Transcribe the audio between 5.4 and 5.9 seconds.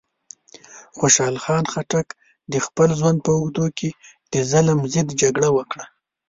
وکړه.